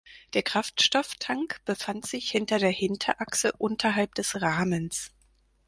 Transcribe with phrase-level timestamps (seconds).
[0.33, 5.11] Der Kraftstofftank befand sich hinter der Hinterachse unterhalb des Rahmens.